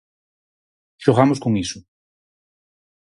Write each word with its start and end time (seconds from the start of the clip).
Xogamos 1.03 1.39
con 1.43 1.53
iso. 1.63 1.79